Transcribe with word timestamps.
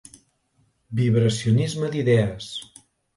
Vibracionisme 0.99 1.91
d'idees. 1.97 2.49